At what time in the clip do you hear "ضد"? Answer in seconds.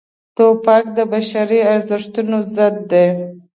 2.55-2.75